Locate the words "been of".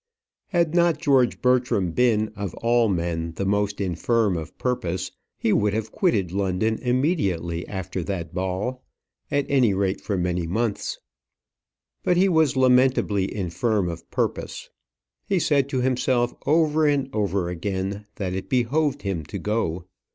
1.91-2.55